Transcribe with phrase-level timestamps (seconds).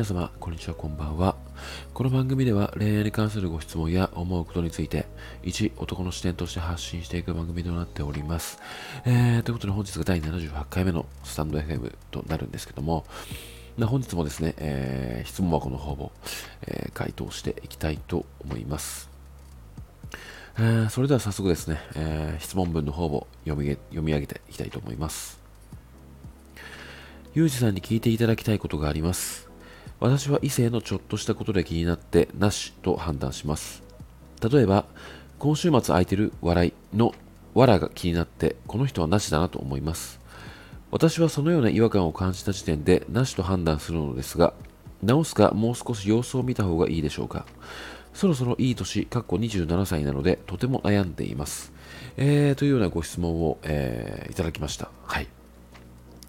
[0.00, 1.36] 皆様、こんにちは、こんばんは。
[1.92, 5.04] この番組では恋愛に関するご質問や思うことについて、
[5.42, 8.58] 一男の視点として発信していく番組となっております。
[9.04, 13.04] えー、ということで本日が第78回目のスタンド FM となるんですけども、
[13.78, 16.12] 本日もですね、えー、質問箱の方を、
[16.66, 19.10] えー、回答していきたいと思います。
[20.58, 25.38] えー、それでは早速ですね、えー、質問文の方を読み読み上げていきたいと思います。
[27.34, 29.49] ゆうじさんに聞いていただきたいことがあります。
[30.00, 33.82] 私は異性のちょっとしたことで気になってなしと判断します。
[34.42, 34.86] 例えば、
[35.38, 37.14] 今週末空いてる笑いの
[37.54, 40.20] わらが気になってこの人はなしだなと思います。
[40.90, 44.54] 私はそのような違和感を感じた時点でなしと判断するのですが、
[45.02, 47.46] 直すかもう少し様子を見た方がいいでしょうか。
[48.12, 51.72] そろそろいい年、かっこ27歳なので、とても悩んでいます。
[52.16, 54.90] えー、というようなご質問を、えー、いただきました。
[55.04, 55.28] はい。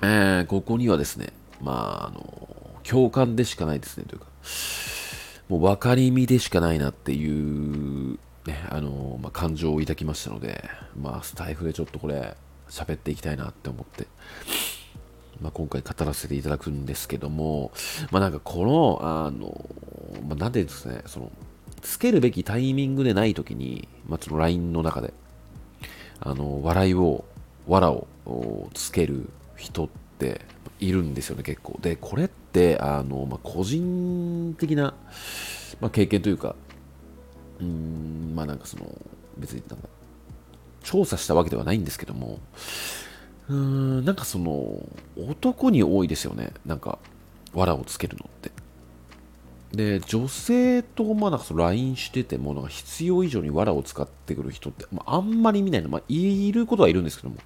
[0.03, 4.25] えー、ここにはですね、まあ、あの、共感でしかないですね、というか、
[5.49, 10.63] もう分かりみでしかないなっていう、ね、あの、まあ、感情を抱きましたので、
[10.99, 12.35] まあ、スタイフでちょっとこれ、
[12.69, 14.07] 喋っていきたいなって思って、
[15.41, 17.71] まあ、今回語らせていただくんですけども、
[18.11, 19.69] まあ、なんかこの、あの、
[20.27, 21.31] まあ、なんでですね、その、
[21.81, 25.13] つけるべきタイミングでないときに、まあ、その LINE の中で、
[26.19, 27.25] あの、笑いを、
[27.67, 28.07] わらを
[28.73, 30.41] つける人って
[30.79, 31.77] いるんですよね、結構。
[31.81, 34.93] で、これって、あの、まあ、個人的な、
[35.79, 36.55] まあ、経験というか、
[37.59, 38.85] うん、まあなんかその、
[39.37, 39.87] 別になんか、
[40.83, 42.39] 調査したわけではないんですけども、
[43.49, 46.99] うーん、なんかその、男に多いですよね、なんか、
[47.53, 48.51] 藁をつけるのって。
[49.73, 57.37] で、女性とまあなんかその LINE してても、なんか必要以上に藁を使ってくる人って、まあ、あんまり見ないの、まあ、いることはいるんですけども、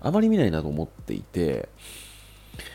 [0.00, 1.68] あまり見ないなと思っていて、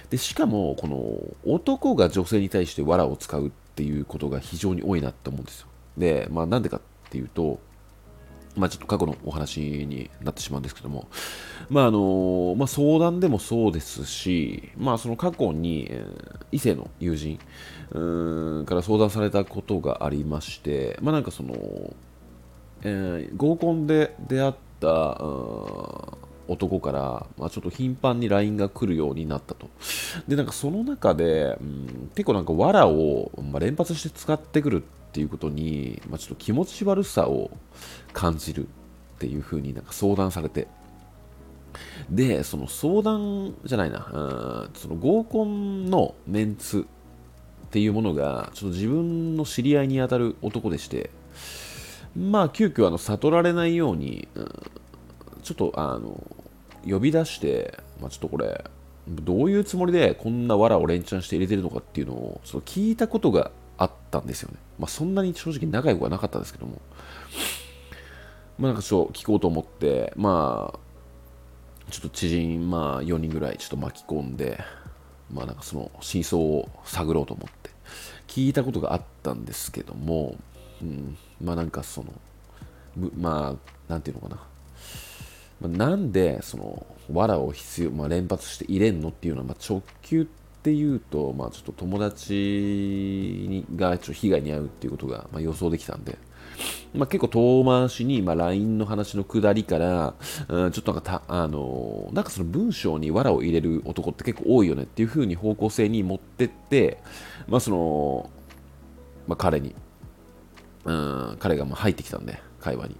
[0.10, 5.68] で、しかも、この男が女性に対して藁を使うっていうことが非常に多いなって思うんですよ。
[5.98, 7.60] で、まあなんでかっていうと、
[8.56, 11.08] まあ、ちょっと過去のお話になってしまうんですけども、
[11.70, 15.90] まああのまあ、相談でもそうですし、まあ、その過去に、
[16.52, 17.38] 異性の友人
[18.66, 21.56] から相談されたことがありまして、まあ、なんかその、
[22.84, 25.18] えー、合コンで出会った
[26.48, 29.70] 男から、まあ、ちょっと頻繁に LINE が来るようになったと。
[30.28, 37.52] で、なんかその中で、うん、結構なんか藁を、まあ、連発して使ってくるっていうことに、まあ、ちょっと気持ち悪さを
[38.14, 40.68] 感じるっていうふうになんか相談されて、
[42.10, 46.86] で、その相談じゃないな、うんその合コンのメンツ
[47.68, 51.10] っていうものが、ちょっと自分の知り合いに当たる男でして、
[52.16, 54.52] まあ、急遽あの悟られないように、うん、
[55.44, 56.20] ちょっとあの
[56.88, 58.64] 呼び出して、まあ、ちょっとこれ、
[59.08, 64.58] どういうつもりでこんな藁を連チャンして入れてるのかっていうのをちょっと聞いたことがあったんですよね。
[64.80, 66.82] まあ、そんなに正直仲良くはなかったですけども、
[68.58, 70.80] まあ、なんかちょっと聞こうと思って、まあ、
[71.92, 74.60] ちょっと知人、まあ、4人ぐらいちょっと巻き込んで、
[75.32, 77.72] まあ、なんかその真相を探ろうと思って、
[78.28, 80.38] 聞いたことがあったんですけども、
[80.82, 82.14] うん、まあなんかその、
[83.18, 84.53] まあ、なんていうのかな。
[85.64, 96.18] まあ、なんでその藁を必要、まあ、連発して入れんのっていうのは、まあ、直球っていうと、まあ、ちょっと友達にがちょっと被害に遭うっていうことが、まあ、予想できたんで、
[96.94, 100.14] まあ、結構遠回しに、まあ、LINE の話の下りから、
[100.50, 107.00] うん、ちょっとなんかた、あのなんかその文章に藁を入れる男って結構多いよねっていう風に方向性に持ってって、
[107.48, 108.30] まあ、その、
[109.28, 109.76] まあ、彼に、
[110.86, 112.96] うん、彼がまあ入ってきたんで、会話に。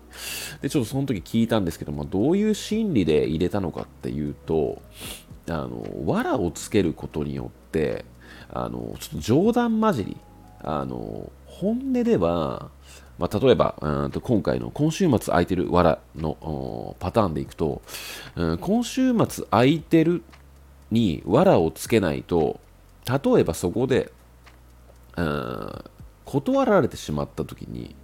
[0.62, 4.82] で、ちょっとその時聞いたんですけど、まあ、どういう心理で入れたのかっていうと、
[5.48, 8.04] あの、藁をつけることによって、
[8.52, 10.18] あの、ちょっと冗談交じり、
[10.62, 12.70] あの、本音では、
[13.18, 17.82] まあ、例えば、うんと今回の今週末空いてる藁のパターンでいくと、
[18.36, 20.24] うん、今週末空いてる
[20.92, 22.60] に藁をつけないと、
[23.08, 24.12] 例えばそこで、
[25.16, 25.84] うん、
[26.26, 27.96] 断られてしまった時に、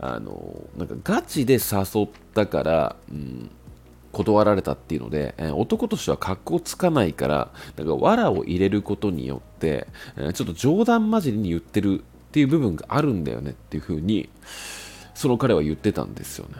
[0.00, 3.50] あのなんかガチで誘ったから、うん、
[4.12, 9.86] 断られたっていうので、え、男としては格好つかないから、なんか藁を入れることによって、
[10.16, 12.02] え、ちょっと冗談交じりに言ってるっ
[12.32, 14.30] ていう部分があるんだよねっていうふうに、
[15.14, 16.54] その彼は言ってたんですよね。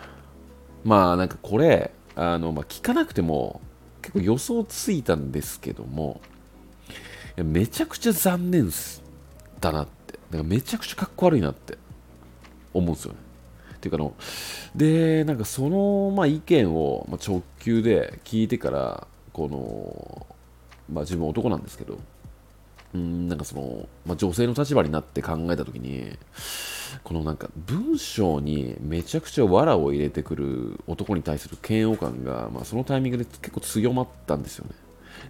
[0.85, 3.61] まあなんかこれ、あの、まあ、聞かなくても
[4.03, 6.21] 結構予想ついたんですけども、
[7.37, 8.71] めちゃくちゃ残念
[9.61, 11.79] だなって、なんかめちゃくちゃかっこ悪いなって
[12.75, 13.30] 思うんですよね。
[13.81, 14.15] っていうかの
[14.77, 20.27] でなんかその、まあ、意見を、ま、直球で聞いてからこの、
[20.93, 21.99] まあ、自分男なんですけど
[22.95, 26.19] うんなんかその、まあ、女性の立場になって考えた時に
[27.05, 34.75] このなんか文章にめちゃくちゃ藁を入れてくる男に対する嫌悪感が、まあ、そのタイミングで結構強まったんですよね。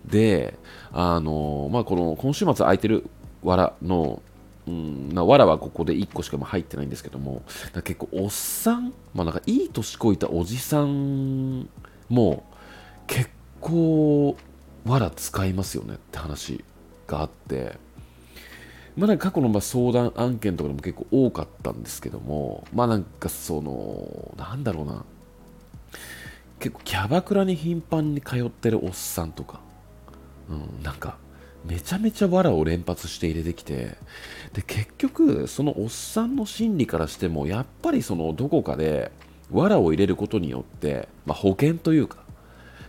[0.04, 0.58] で
[0.92, 3.04] あのまあこの今週末空いてる
[3.42, 4.22] 藁の
[4.70, 7.42] うん、な藁はここで1個しか入ってないんですけども
[7.82, 11.68] 結構おっさん、まあ、なんかいい年こいたおじさん
[12.08, 12.44] も
[13.08, 13.28] 結
[13.60, 14.36] 構
[14.84, 16.64] 藁使いますよねって話
[17.08, 17.78] があって
[18.96, 25.04] まあなんか過去のま相談案件とかでも結構多かったんですけどもまあなんかそのなんだろうな
[26.60, 29.60] 結構キャバクラに頻繁に通ってるおっさんとか、
[30.48, 31.16] うん、なんか
[31.64, 33.96] めちゃめちゃ藁を連発して入れてきて
[34.52, 39.12] で結局そのおっさんの心理からしてもやっぱりそのどこかで
[39.50, 42.18] 藁を入れることによって、まあ、保険というか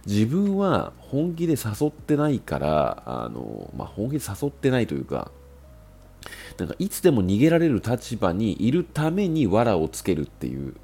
[0.06, 5.32] 自分は本気で誘ってないからあの、まあ、本気で誘ってないというか
[6.58, 10.76] なんかいつでも逃げられる立場にいるために藁をつけるっていう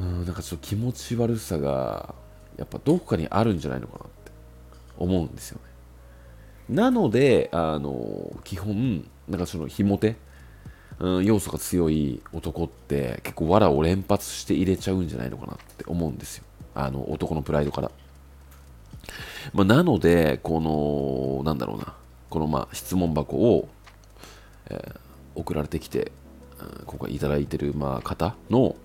[0.00, 2.14] うんなんかちょっと気持ち悪さが
[2.56, 4.32] やっぱどこかにあるんじゃないのかなって
[4.96, 5.67] 思うんですよね。
[6.68, 10.16] なので、あの、基本、なんかその、ひも手、
[11.00, 16.44] うん、要素が強い男って結構藁を連発して入れちゃうんじゃないのかなって思うんですよ。
[16.74, 17.90] あの、男のプライドから。
[19.52, 21.94] まあ、なので、この、なんだろうな、
[22.28, 23.68] このまあ質問箱を、
[24.70, 24.98] えー、
[25.34, 26.12] 送られてきて、
[26.60, 28.76] うん今回いただいてるまあ方の、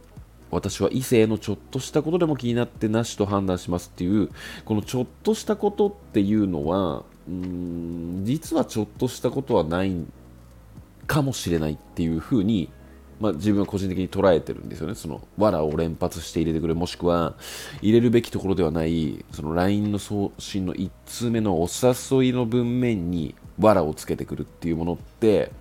[0.51, 4.29] 私は異性のちょっとしたことでも気になってなしと判断しますっていう、
[4.65, 9.95] このちょっとしたことっていうのは、うん実はちょっとしたことはない
[11.07, 12.69] かもしれないっていうふうに、
[13.19, 14.95] まあ、自分は個人的に捉えてるんですよね。
[14.95, 17.35] その藁を連発して入れてくるもしくは
[17.81, 25.51] 入れるべきところではないその LINE の送信の1通目のお誘いの文面に藁をつけてくるっていうものって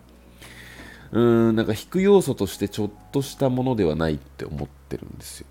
[1.13, 5.47] うーんなんか引く要素としてちょっとしたものではないって思ってるんですよ。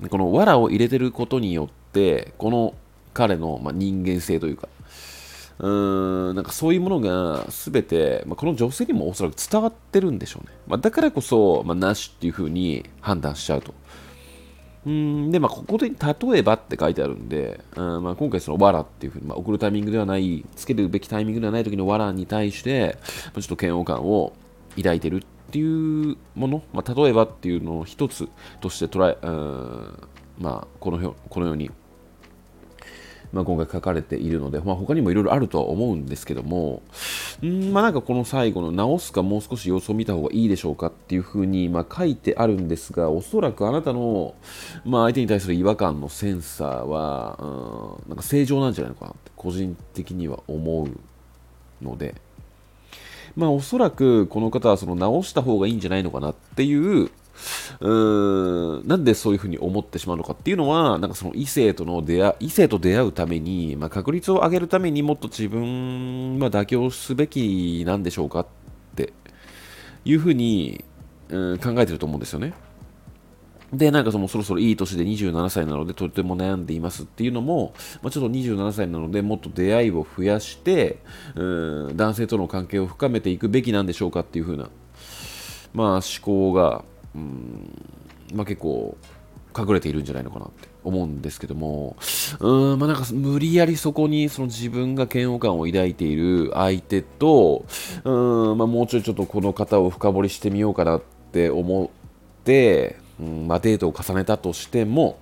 [0.00, 2.74] うん、この藁を入れてることによってこの
[3.12, 4.68] 彼の、まあ、人間性というか、
[5.58, 10.54] うーん、なんかそういうものが全て、まあ、この女性にもおそらく伝わってるんでしょうね。
[10.66, 13.74] まあ、だからこそ、まあ、なしっていうふうに判断しちゃうと。
[14.86, 22.96] うんで、まあ、ここで例えばって書いてあるんで、うんまあ、今回そのわらっていうふうに、まあ、送るタイミングではない、つけるべきタイミングではない時のわらに対して、
[23.26, 24.32] まあ、ちょっと嫌悪感を
[24.76, 25.20] 抱いてるっ
[25.50, 28.28] ていうもの、まあ、例えばっていうのを一つ
[28.62, 30.08] として捉え、うん
[30.38, 31.70] まあ、このこのように
[33.32, 36.82] まあ、今回書かれているので、まあ、他にもいろいろあるとは思うんですけども、
[37.42, 44.34] んまあ、なんかこの最後の直すかもう少し様子を見た方がいいでしょうかっていうふうに、まあ、書いてあるんですが、おそらくあなたの、
[44.84, 52.14] まあ、相手に対する違和感のセンサーは、うん、なんか正常なんじゃないのかなって個人的には思うので、
[53.36, 57.10] まあ、おそらくこの方はその直した方がいいんじゃないのかなっていう
[57.80, 68.46] うーんなんでそういうふうに思ってしまうのかっていうのは、なんかその異性との出会異性と出会うために、まあ、確率を上げるためにもっと自分は妥協すべきなんでしょうかっ
[68.94, 69.12] て
[70.04, 70.84] いうふうに、
[71.28, 72.52] うん、考えてると思うんですよね。
[73.72, 80.98] で、なんかそのそろそろいい年で27歳なのでとても悩んでいますっていうのも、まあ、ちょっと27歳なのでもっと出会いを増やして、
[81.36, 84.70] うん、男性との関係を深めていくべきなんでしょうかっていうふうな、
[85.72, 87.70] まあ、思考がうん
[88.34, 88.96] まあ、結構
[89.56, 91.96] 隠れているんじゃないのかなって思うんですけども、
[92.38, 97.66] うん、まあ、なんか無理やりそこにその自分が嫌悪感を抱いている相手と、
[98.04, 98.10] う
[98.54, 101.02] んまあ、もうちょいちょっとこの方を深掘りしてみようかなっ
[101.32, 105.18] て思って、うんまあ、デートを重ねたとしても、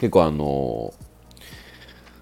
[0.00, 0.94] 結構あの、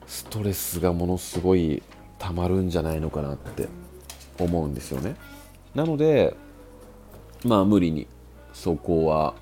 [0.06, 1.82] ストレスがものすごい
[2.18, 3.68] 溜まるんじゃないのかなって
[4.38, 5.14] 思うんですよね。
[5.74, 6.34] なので、
[7.46, 8.06] まあ無理に。
[8.52, 9.34] そこは。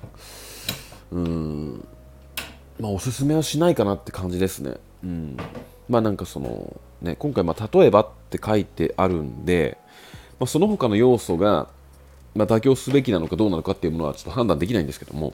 [1.11, 1.87] うん。
[2.79, 4.75] まあおすすめはしないかなって感じですね。
[5.03, 5.37] うん。
[5.89, 9.77] まあなんかそのね今回まあ例えばって書いてあるんで、
[10.39, 11.67] まあ、その他の要素が、
[12.33, 15.33] まあ、妥協すべきなのかどうなのかっていうものはちょっと判断できないんですけども、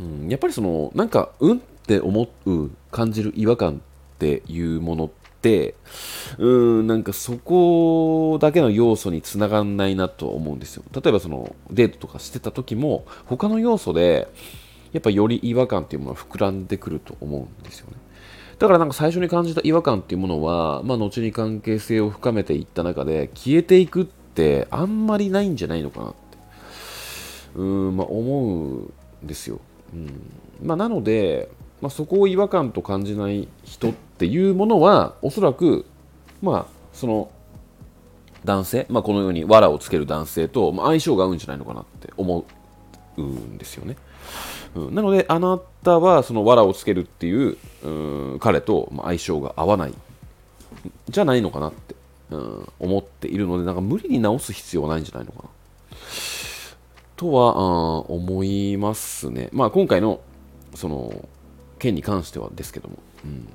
[0.00, 5.10] うん、やっぱりそのなんかうんって思う感じる違和感っていうものっ
[5.46, 5.74] て、
[6.38, 10.82] うーん、なんかそこだけの要素につながんないなと思うんですよ。
[10.92, 14.28] 例えばそのデートとかしてた時も、他の要素で、
[14.92, 17.96] やっぱより違和感っていうものは膨らんでくると思うんですよね。
[18.58, 26.16] だからなんか最初に感じた違和感っていうものは、まあ後に関係性を深めていった中で消えていくってあんまりないんじゃないのかなって、
[27.56, 28.84] うーん、まあ思う
[29.24, 29.60] んですよ。
[29.92, 30.08] うん。
[30.62, 31.50] まあなので、
[31.80, 35.84] まあ、そこを違和感と感じない人っっていうものはおそらく
[36.40, 37.30] まあその
[38.46, 42.44] 男性、まあ、このように藁をつける男性と、相性が合うんじゃないのかなって思
[43.16, 43.96] うんですよね。
[44.74, 49.94] うん、なので、あなたはその藁をつけるっていうう彼と相性が合わない
[51.08, 51.96] じゃないのかなって、
[52.30, 55.48] うん、思っているので、なんか無理に直す必要はないんじゃないのかな。
[57.16, 59.48] とは、思いますね。
[59.52, 60.20] まあ、今回の
[60.74, 61.28] その
[61.78, 63.48] 件に関してはですけども、うん、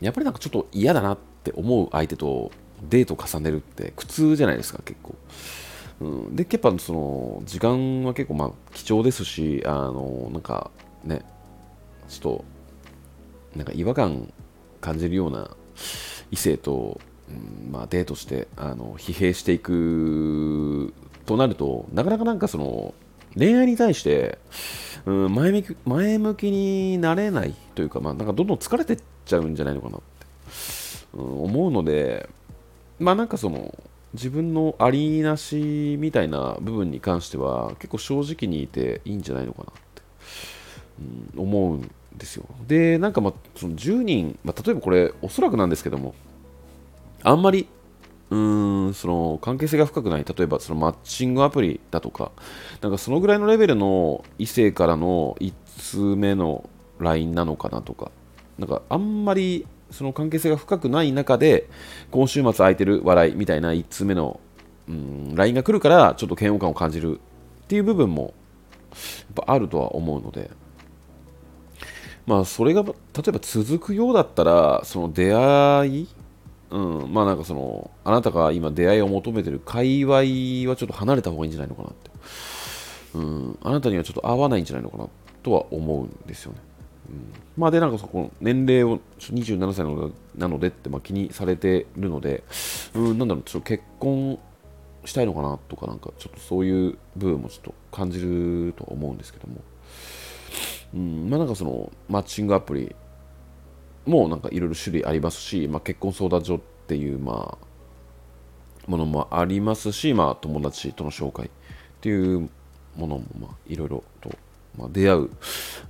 [0.00, 2.50] やっぱりなんかちょっと嫌だなって思う相手と
[2.82, 5.14] デート重ねるって苦痛じゃないですか、結構。
[6.00, 10.70] うん、で、やっぱその時間は結構まあ貴重ですし、あのなんか
[11.04, 11.22] ね、
[12.08, 12.44] ちょっと
[13.56, 14.32] なんか違和感
[14.80, 15.50] 感じるような
[16.30, 17.00] 異性と、
[17.30, 20.92] うんまあ、デートしてあの疲弊していく
[21.24, 22.94] となると、なかなかなんかその
[23.34, 24.38] 恋愛に対して、
[25.06, 30.04] うん、前向き前向きになれないというか、まあ、なんかどんどん疲れてっちゃうんじゃないのかなって、
[31.14, 32.28] うん、思うので、
[32.98, 33.74] まあなんかその
[34.14, 40.02] 自分のありなしみたいな部分に関しては結構正直にいていいんじゃないのかなって、
[41.36, 42.46] うん、思うんですよ。
[42.66, 46.14] で、なんかまあその10人、まあ、例えばこれおそらくなんですけども、
[47.22, 47.66] あんまり
[48.30, 52.32] うーんその関係性が深くない、例えばそのマッチングアプリだとか、
[52.80, 56.68] なんかそのぐらいのレベルの異性からの1通目の
[56.98, 58.10] LINE なのかなとか、
[58.58, 61.68] なんかあんまりその関係性が深くない中で、
[62.10, 64.40] 今週末空いてる笑いみたいな1通目の、
[64.88, 67.20] うん、LINE が来るから、ちょっと嫌悪感を感じる
[67.64, 68.34] っていう部分も
[68.90, 70.50] やっぱあるとは思うので、
[72.26, 72.90] まあ、それが例
[73.28, 76.08] えば続くようだったら、その出会い、
[76.70, 82.10] うん、まあなんかその、あなたが今出会いを求めてる界隈はちょっと離れた方がいいんじゃないのかなって。
[83.14, 85.08] うん、あなたにはちょっと合わないんじゃないのかな
[85.42, 86.58] とは思うんですよね。
[87.08, 89.84] うん、まあでなんかそこ年齢を27歳
[90.36, 92.42] なのでってまあ気にされてるので、
[92.94, 94.38] うん、なんだろう、ちょっと結婚
[95.04, 99.60] したいのかなとか、なんかちょっとそういう部分もちょっと感じると思うんですけども、
[100.94, 102.94] うん、まあなんかそのマッチングアプリ
[104.04, 111.50] もなんかいろいろ種類ありますし、まあ、結婚相談所っていうまあものもありますし、まあ友達との紹介っ
[112.00, 112.48] ていう
[112.96, 114.30] ものもまあいろいろと
[114.78, 115.30] まあ、出会う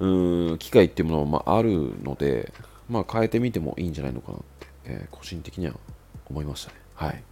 [0.00, 2.52] うん機会っていうものもまあるので、
[2.88, 5.74] まあ、変えてみてもいいんじゃないのかなって、えー、個人的には
[6.28, 6.76] 思いましたね。
[6.94, 7.22] はい。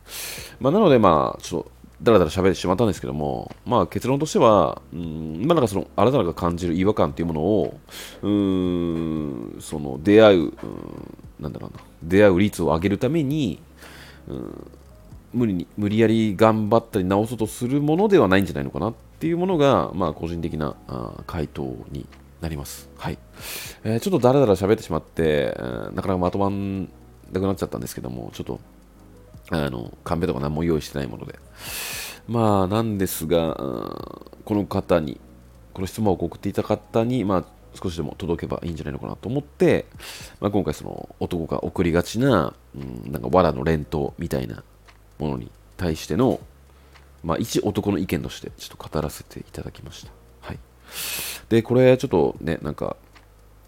[0.60, 1.70] まあ、なので、まあ、ちょっと、
[2.02, 7.80] だらだら喋ってしまったんですけども、まあ、結論としては、うん、まあ、なんかその、あなたが感じる違和感っていうものを、
[8.22, 10.52] うん、その、出会う、うん、
[11.40, 13.60] なんだろうな、出会う率を上げるために、
[14.28, 14.70] うん、
[15.32, 22.06] 無理に、無理やり頑張ったり直そうとするものではないんじゃないのかなっっていうものが、まあ、個人的なあ回答に
[22.42, 22.90] なります。
[22.98, 23.16] はい。
[23.82, 25.56] えー、ちょっとだらだら喋ってしまって、
[25.94, 26.90] なかなかまとまん
[27.32, 28.60] なくなっちゃったんですけども、ちょっと、
[29.48, 31.38] あの、カンペとか何も用意してないもので。
[32.28, 33.54] まあ、なんですが、
[34.44, 35.18] この方に、
[35.72, 37.44] この質問を送っていた方に、まあ、
[37.82, 39.86] 少しでも届けばいいんじゃないのかなと思って、
[40.38, 44.62] まあ、今回その男が送りがちな、うん、なんか藁の連投みたいな
[45.18, 46.40] ものに対しての
[47.24, 50.12] まあ、一男の意見としてちょっと語らせていただきました。
[50.40, 50.58] はい。
[51.48, 52.96] で、これちょっとね、なんか、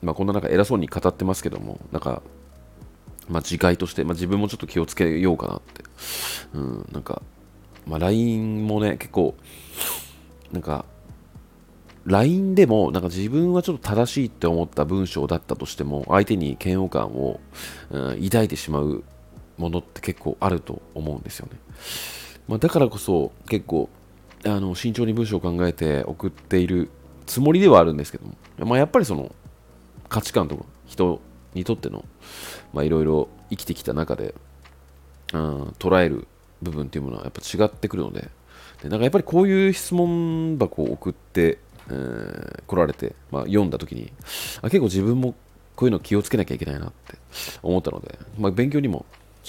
[0.02, 2.22] まあ、こんななんか偉そうに語ってますけども、なんか、
[3.28, 5.84] まあ、次回として、まあ、自分もちょっと気をつけようかなって。
[6.54, 7.22] うん、なんか、
[7.86, 9.34] まあ、LINE もね、結構、
[10.52, 10.84] なんか、
[12.04, 17.40] LINE でも、なんか自分はちょっと正しいって思った文章だったとしても、相手に嫌悪感を、
[17.90, 19.02] うん、抱いてしまう
[19.56, 21.58] ものって結構あると思うんですよね。
[22.48, 23.88] まあ、だからこそ結構
[24.44, 26.90] あの慎重に文章を考えて送っている
[27.26, 29.34] つもりではあるんですけども、まあ、やっぱりその
[30.08, 31.20] 価値観とか人
[31.54, 32.04] にとっての
[32.74, 34.34] いろいろ生きてきた中で、
[35.32, 36.28] うん、捉える
[36.62, 38.28] 部分っていうものはやっぱ違ってくるので
[38.82, 44.12] でなんかやっぱりこういう質問箱を送って、えー、来られて、まあ、読んだ時に
[44.60, 45.34] あ結構自分も
[45.74, 47.18] こういうの気をつけなきゃいけないなって
[47.62, 49.04] 思ったので、まあ、勉強にも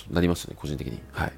[0.10, 1.00] なりましたね個人的に。
[1.12, 1.34] はい。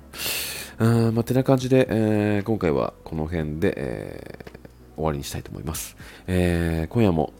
[0.80, 7.34] うん、まあ、てな感じで、えー、今回はこの辺で、えー、終わりにしたいと思います、えー、今夜も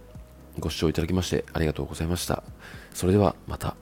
[0.60, 2.44] ご視聴いただきましてありがとうございました。
[2.94, 3.76] それではまた。